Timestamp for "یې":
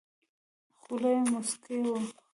1.15-1.21